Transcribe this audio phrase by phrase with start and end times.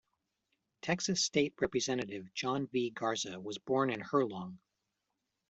[0.81, 2.89] Texas State Representative John V.
[2.89, 4.57] Garza was born in Herlong.